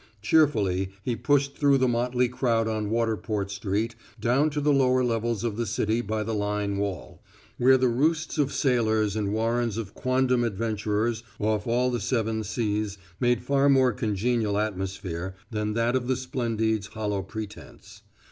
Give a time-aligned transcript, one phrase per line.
[0.23, 5.43] Cheerfully he pushed through the motley crowd on Waterport Street down to the lower levels
[5.43, 7.21] of the city by the Line Wall,
[7.59, 12.97] where the roosts of sailors and warrens of quondam adventurers off all the seven seas
[13.19, 18.01] made far more congenial atmosphere than that of the Splendide's hollow pretense.